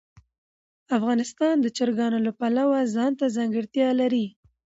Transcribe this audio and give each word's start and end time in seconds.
افغانستان 0.97 1.55
د 1.61 1.67
چرګانو 1.77 2.19
له 2.25 2.31
پلوه 2.39 2.79
ځانته 2.95 3.25
ځانګړتیا 3.37 3.89
لري. 4.01 4.25